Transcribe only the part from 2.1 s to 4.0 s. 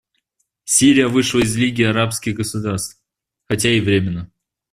государств, хотя и